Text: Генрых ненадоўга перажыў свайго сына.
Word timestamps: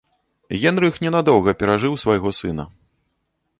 Генрых 0.63 0.97
ненадоўга 1.05 1.55
перажыў 1.61 1.93
свайго 2.07 2.29
сына. 2.41 2.69